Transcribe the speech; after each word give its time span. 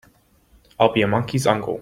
I'll 0.79 0.91
be 0.91 1.03
a 1.03 1.07
monkey's 1.07 1.45
uncle! 1.45 1.79